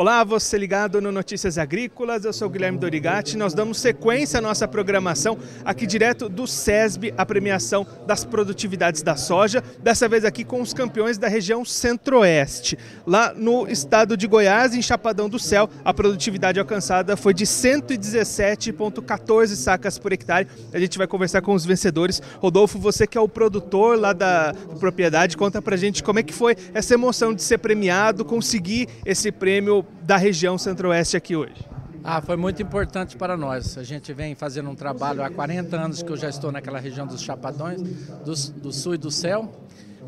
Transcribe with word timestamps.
Olá, 0.00 0.24
você 0.24 0.56
ligado 0.56 0.98
no 0.98 1.12
Notícias 1.12 1.58
Agrícolas, 1.58 2.24
eu 2.24 2.32
sou 2.32 2.48
Guilherme 2.48 2.78
Dorigati. 2.78 3.36
Nós 3.36 3.52
damos 3.52 3.78
sequência 3.78 4.38
à 4.38 4.40
nossa 4.40 4.66
programação 4.66 5.36
aqui 5.62 5.86
direto 5.86 6.26
do 6.26 6.46
SESB, 6.46 7.12
a 7.18 7.26
premiação 7.26 7.86
das 8.06 8.24
produtividades 8.24 9.02
da 9.02 9.14
soja, 9.14 9.62
dessa 9.82 10.08
vez 10.08 10.24
aqui 10.24 10.42
com 10.42 10.62
os 10.62 10.72
campeões 10.72 11.18
da 11.18 11.28
região 11.28 11.66
Centro-Oeste. 11.66 12.78
Lá 13.06 13.34
no 13.34 13.68
estado 13.68 14.16
de 14.16 14.26
Goiás, 14.26 14.74
em 14.74 14.80
Chapadão 14.80 15.28
do 15.28 15.38
Céu, 15.38 15.68
a 15.84 15.92
produtividade 15.92 16.58
alcançada 16.58 17.14
foi 17.14 17.34
de 17.34 17.44
117,14 17.44 19.48
sacas 19.48 19.98
por 19.98 20.14
hectare. 20.14 20.48
A 20.72 20.80
gente 20.80 20.96
vai 20.96 21.06
conversar 21.06 21.42
com 21.42 21.52
os 21.52 21.66
vencedores. 21.66 22.22
Rodolfo, 22.38 22.78
você 22.78 23.06
que 23.06 23.18
é 23.18 23.20
o 23.20 23.28
produtor 23.28 24.00
lá 24.00 24.14
da 24.14 24.54
propriedade, 24.78 25.36
conta 25.36 25.60
pra 25.60 25.76
gente 25.76 26.02
como 26.02 26.20
é 26.20 26.22
que 26.22 26.32
foi 26.32 26.56
essa 26.72 26.94
emoção 26.94 27.34
de 27.34 27.42
ser 27.42 27.58
premiado, 27.58 28.24
conseguir 28.24 28.88
esse 29.04 29.30
prêmio 29.30 29.89
da 30.02 30.16
região 30.16 30.56
centro-oeste 30.58 31.16
aqui 31.16 31.36
hoje? 31.36 31.54
Ah, 32.02 32.20
foi 32.20 32.36
muito 32.36 32.62
importante 32.62 33.16
para 33.16 33.36
nós. 33.36 33.76
A 33.76 33.82
gente 33.82 34.12
vem 34.12 34.34
fazendo 34.34 34.70
um 34.70 34.74
trabalho 34.74 35.22
há 35.22 35.30
40 35.30 35.76
anos 35.76 36.02
que 36.02 36.10
eu 36.10 36.16
já 36.16 36.28
estou 36.28 36.50
naquela 36.50 36.78
região 36.78 37.06
dos 37.06 37.20
Chapadões, 37.20 37.82
do, 37.82 38.34
do 38.60 38.72
sul 38.72 38.94
e 38.94 38.98
do 38.98 39.10
céu. 39.10 39.52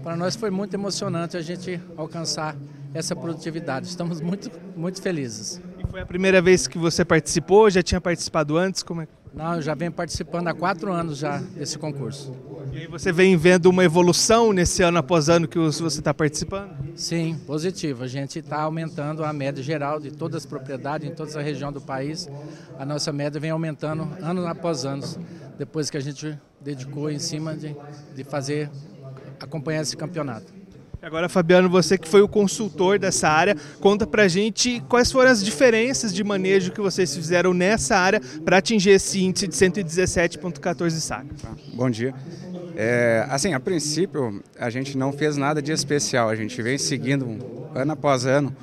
Para 0.02 0.16
nós 0.16 0.34
foi 0.34 0.50
muito 0.50 0.74
emocionante 0.74 1.36
a 1.36 1.42
gente 1.42 1.80
alcançar 1.96 2.56
essa 2.94 3.14
produtividade. 3.14 3.86
Estamos 3.86 4.20
muito, 4.20 4.50
muito 4.74 5.00
felizes. 5.02 5.60
E 5.78 5.86
foi 5.86 6.00
a 6.00 6.06
primeira 6.06 6.40
vez 6.40 6.66
que 6.66 6.78
você 6.78 7.04
participou? 7.04 7.70
Já 7.70 7.82
tinha 7.82 8.00
participado 8.00 8.56
antes? 8.56 8.82
Como 8.82 9.02
é? 9.02 9.08
Não, 9.34 9.54
eu 9.54 9.62
já 9.62 9.74
venho 9.74 9.92
participando 9.92 10.48
há 10.48 10.54
quatro 10.54 10.92
anos 10.92 11.18
já 11.18 11.38
desse 11.38 11.78
concurso. 11.78 12.32
E 12.72 12.78
aí 12.78 12.86
você 12.86 13.12
vem 13.12 13.36
vendo 13.36 13.66
uma 13.66 13.84
evolução 13.84 14.50
nesse 14.50 14.82
ano 14.82 14.96
após 14.96 15.28
ano 15.28 15.46
que 15.46 15.58
você 15.58 15.84
está 15.84 16.14
participando? 16.14 16.74
Sim, 16.96 17.38
positivo. 17.46 18.02
A 18.02 18.06
gente 18.06 18.38
está 18.38 18.62
aumentando 18.62 19.22
a 19.22 19.30
média 19.30 19.62
geral 19.62 20.00
de 20.00 20.10
todas 20.10 20.38
as 20.38 20.46
propriedades, 20.46 21.06
em 21.06 21.14
toda 21.14 21.38
a 21.38 21.42
região 21.42 21.70
do 21.70 21.82
país. 21.82 22.30
A 22.78 22.86
nossa 22.86 23.12
média 23.12 23.38
vem 23.38 23.50
aumentando 23.50 24.08
ano 24.22 24.46
após 24.46 24.86
ano, 24.86 25.04
depois 25.58 25.90
que 25.90 25.98
a 25.98 26.00
gente 26.00 26.38
dedicou 26.62 27.10
em 27.10 27.18
cima 27.18 27.54
de, 27.54 27.76
de 28.14 28.24
fazer, 28.24 28.70
acompanhar 29.38 29.82
esse 29.82 29.94
campeonato. 29.94 30.62
Agora, 31.02 31.28
Fabiano, 31.28 31.68
você 31.68 31.98
que 31.98 32.08
foi 32.08 32.22
o 32.22 32.28
consultor 32.28 32.96
dessa 32.96 33.28
área, 33.28 33.56
conta 33.80 34.06
pra 34.06 34.28
gente 34.28 34.80
quais 34.88 35.10
foram 35.10 35.32
as 35.32 35.44
diferenças 35.44 36.14
de 36.14 36.22
manejo 36.22 36.70
que 36.70 36.80
vocês 36.80 37.12
fizeram 37.12 37.52
nessa 37.52 37.96
área 37.96 38.20
para 38.44 38.58
atingir 38.58 38.90
esse 38.90 39.20
índice 39.20 39.48
de 39.48 39.54
117,14 39.54 40.90
sacas. 40.92 41.42
Bom 41.74 41.90
dia. 41.90 42.14
É, 42.74 43.26
assim, 43.28 43.52
a 43.52 43.60
princípio, 43.60 44.42
a 44.58 44.70
gente 44.70 44.96
não 44.96 45.12
fez 45.12 45.36
nada 45.36 45.60
de 45.60 45.72
especial, 45.72 46.28
a 46.28 46.36
gente 46.36 46.60
vem 46.62 46.78
seguindo 46.78 47.38
ano 47.74 47.92
após 47.92 48.24
ano, 48.24 48.54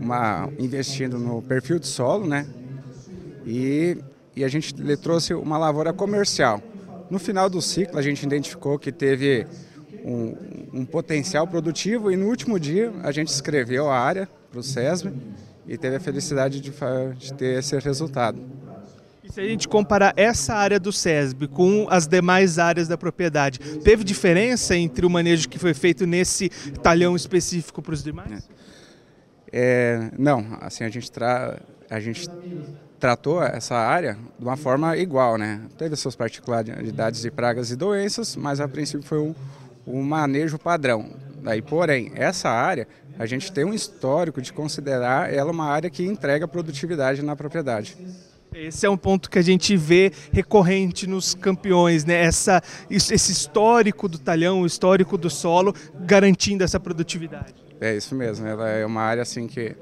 uma, 0.00 0.48
investindo 0.58 1.18
no 1.18 1.40
perfil 1.42 1.78
de 1.78 1.86
solo, 1.86 2.26
né? 2.26 2.46
E, 3.46 3.98
e 4.34 4.44
a 4.44 4.48
gente 4.48 4.74
lhe 4.74 4.96
trouxe 4.96 5.34
uma 5.34 5.56
lavoura 5.58 5.92
comercial. 5.92 6.60
No 7.10 7.18
final 7.18 7.48
do 7.48 7.60
ciclo, 7.60 7.98
a 7.98 8.02
gente 8.02 8.22
identificou 8.24 8.78
que 8.78 8.90
teve 8.90 9.46
um, 10.04 10.34
um 10.72 10.84
potencial 10.84 11.46
produtivo 11.46 12.10
e 12.10 12.16
no 12.16 12.26
último 12.26 12.58
dia 12.58 12.92
a 13.02 13.12
gente 13.12 13.28
escreveu 13.28 13.88
a 13.88 13.98
área 13.98 14.28
para 14.50 14.58
o 14.58 14.62
SESB 14.62 15.12
e 15.66 15.76
teve 15.76 15.96
a 15.96 16.00
felicidade 16.00 16.60
de, 16.60 16.72
de 17.16 17.34
ter 17.34 17.58
esse 17.58 17.78
resultado. 17.78 18.40
Se 19.32 19.40
a 19.40 19.44
gente 19.44 19.66
comparar 19.66 20.12
essa 20.14 20.52
área 20.52 20.78
do 20.78 20.92
SESB 20.92 21.48
com 21.48 21.86
as 21.88 22.06
demais 22.06 22.58
áreas 22.58 22.86
da 22.86 22.98
propriedade, 22.98 23.58
teve 23.80 24.04
diferença 24.04 24.76
entre 24.76 25.06
o 25.06 25.10
manejo 25.10 25.48
que 25.48 25.58
foi 25.58 25.72
feito 25.72 26.04
nesse 26.06 26.50
talhão 26.82 27.16
específico 27.16 27.80
para 27.80 27.94
os 27.94 28.04
demais? 28.04 28.46
É, 29.50 30.10
não, 30.18 30.58
assim 30.60 30.84
a 30.84 30.90
gente, 30.90 31.10
tra 31.10 31.58
a 31.88 31.98
gente 31.98 32.28
tratou 33.00 33.42
essa 33.42 33.74
área 33.74 34.18
de 34.38 34.44
uma 34.44 34.58
forma 34.58 34.98
igual, 34.98 35.38
né? 35.38 35.62
Teve 35.78 35.96
suas 35.96 36.14
particularidades 36.14 37.22
de 37.22 37.30
pragas 37.30 37.70
e 37.70 37.76
doenças, 37.76 38.36
mas 38.36 38.60
a 38.60 38.68
princípio 38.68 39.06
foi 39.06 39.18
um, 39.18 39.34
um 39.86 40.02
manejo 40.02 40.58
padrão. 40.58 41.08
Daí, 41.42 41.62
porém, 41.62 42.12
essa 42.16 42.50
área, 42.50 42.86
a 43.18 43.24
gente 43.24 43.50
tem 43.50 43.64
um 43.64 43.72
histórico 43.72 44.42
de 44.42 44.52
considerar 44.52 45.32
ela 45.32 45.50
uma 45.50 45.70
área 45.70 45.88
que 45.88 46.04
entrega 46.04 46.46
produtividade 46.46 47.22
na 47.22 47.34
propriedade. 47.34 47.96
Esse 48.54 48.86
é 48.86 48.90
um 48.90 48.96
ponto 48.96 49.30
que 49.30 49.38
a 49.38 49.42
gente 49.42 49.76
vê 49.76 50.12
recorrente 50.32 51.06
nos 51.06 51.34
campeões, 51.34 52.04
né? 52.04 52.14
Essa, 52.22 52.62
esse 52.90 53.14
histórico 53.14 54.08
do 54.08 54.18
talhão, 54.18 54.62
o 54.62 54.66
histórico 54.66 55.16
do 55.16 55.30
solo, 55.30 55.74
garantindo 56.00 56.62
essa 56.62 56.78
produtividade. 56.78 57.54
É 57.80 57.96
isso 57.96 58.14
mesmo, 58.14 58.46
ela 58.46 58.68
é 58.68 58.86
uma 58.86 59.02
área 59.02 59.22
assim 59.22 59.46
que, 59.46 59.74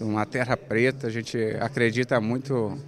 uma 0.00 0.24
terra 0.24 0.56
preta, 0.56 1.08
a 1.08 1.10
gente 1.10 1.36
acredita 1.60 2.20
muito 2.20 2.78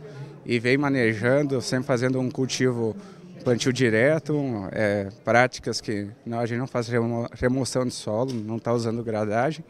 e 0.44 0.58
vem 0.58 0.76
manejando, 0.76 1.60
sempre 1.60 1.86
fazendo 1.86 2.20
um 2.20 2.30
cultivo 2.30 2.94
plantio 3.42 3.72
direto, 3.72 4.36
é, 4.70 5.08
práticas 5.24 5.80
que 5.80 6.08
não, 6.24 6.38
a 6.38 6.46
gente 6.46 6.58
não 6.58 6.66
faz 6.66 6.88
remoção 7.34 7.84
de 7.84 7.92
solo, 7.92 8.32
não 8.32 8.56
está 8.56 8.72
usando 8.72 9.02
gradagem. 9.02 9.64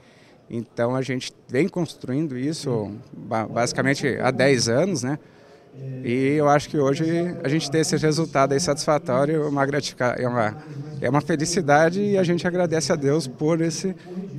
Então 0.50 0.96
a 0.96 1.02
gente 1.02 1.32
vem 1.48 1.68
construindo 1.68 2.36
isso 2.36 2.92
basicamente 3.52 4.18
há 4.20 4.30
10 4.30 4.68
anos, 4.68 5.02
né? 5.02 5.18
E 6.04 6.34
eu 6.36 6.48
acho 6.48 6.68
que 6.68 6.78
hoje 6.78 7.04
a 7.42 7.48
gente 7.48 7.70
tem 7.70 7.80
esse 7.80 7.96
resultado 7.96 8.52
aí 8.52 8.60
satisfatório, 8.60 9.48
uma 9.48 9.64
gratificação, 9.66 10.24
é 10.24 10.28
uma, 10.28 10.56
é 11.00 11.10
uma 11.10 11.20
felicidade 11.20 12.00
e 12.00 12.18
a 12.18 12.22
gente 12.22 12.46
agradece 12.46 12.92
a 12.92 12.96
Deus 12.96 13.26
por 13.26 13.60
esse, 13.60 13.94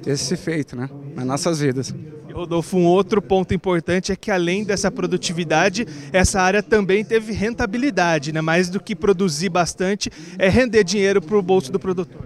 esse 0.05 0.35
feito, 0.35 0.75
né? 0.75 0.89
Nas 1.15 1.25
nossas 1.25 1.59
vidas. 1.59 1.93
Rodolfo, 2.31 2.77
um 2.77 2.85
outro 2.85 3.21
ponto 3.21 3.53
importante 3.53 4.11
é 4.11 4.15
que 4.15 4.31
além 4.31 4.63
dessa 4.63 4.89
produtividade, 4.89 5.85
essa 6.11 6.41
área 6.41 6.63
também 6.63 7.03
teve 7.03 7.33
rentabilidade, 7.33 8.31
né? 8.31 8.41
mais 8.41 8.69
do 8.69 8.79
que 8.79 8.95
produzir 8.95 9.49
bastante, 9.49 10.09
é 10.39 10.47
render 10.49 10.83
dinheiro 10.83 11.21
para 11.21 11.37
o 11.37 11.41
bolso 11.41 11.71
do 11.71 11.79
produtor. 11.79 12.25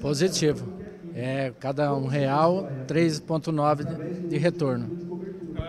Positivo. 0.00 0.68
É, 1.14 1.52
cada 1.58 1.92
um 1.94 2.06
real, 2.06 2.70
3,9 2.86 4.28
de 4.28 4.38
retorno. 4.38 5.07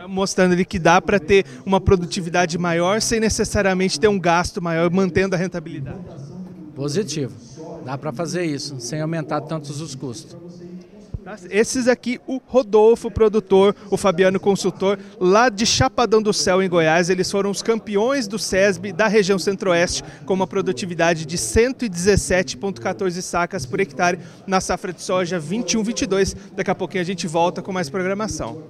Mostrando 0.08 0.54
ali 0.54 0.66
que 0.66 0.80
dá 0.80 1.02
para 1.02 1.20
ter 1.20 1.46
uma 1.66 1.80
produtividade 1.80 2.58
maior 2.58 3.02
sem 3.02 3.20
necessariamente 3.20 4.00
ter 4.00 4.08
um 4.08 4.20
gasto 4.20 4.62
maior, 4.62 4.90
mantendo 4.90 5.36
a 5.36 5.38
rentabilidade. 5.38 6.00
Positivo. 6.76 7.34
Dá 7.86 7.98
para 7.98 8.12
fazer 8.12 8.46
isso, 8.46 8.80
sem 8.80 9.02
aumentar 9.02 9.42
tantos 9.42 9.82
os 9.82 9.96
custos. 9.96 10.36
Esses 11.52 11.88
aqui, 11.88 12.20
o 12.26 12.42
Rodolfo, 12.44 13.12
produtor, 13.12 13.76
o 13.92 13.98
Fabiano, 13.98 14.40
consultor, 14.40 14.98
lá 15.20 15.50
de 15.50 15.64
Chapadão 15.66 16.22
do 16.22 16.34
Céu, 16.34 16.64
em 16.64 16.70
Goiás. 16.70 17.10
Eles 17.10 17.30
foram 17.30 17.52
os 17.52 17.62
campeões 17.62 18.28
do 18.28 18.40
SESB 18.40 18.92
da 18.92 19.08
região 19.08 19.38
centro-oeste, 19.38 20.04
com 20.26 20.34
uma 20.34 20.48
produtividade 20.48 21.26
de 21.26 21.38
117,14 21.38 23.22
sacas 23.22 23.66
por 23.66 23.80
hectare 23.80 24.20
na 24.48 24.60
safra 24.60 24.92
de 24.92 25.04
soja 25.04 25.40
21-22. 25.40 26.36
Daqui 26.56 26.72
a 26.72 26.76
pouquinho 26.76 27.02
a 27.02 27.06
gente 27.06 27.28
volta 27.28 27.62
com 27.62 27.72
mais 27.72 27.90
programação. 27.90 28.64